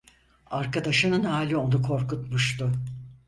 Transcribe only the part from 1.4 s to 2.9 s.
onu korkutmuştu.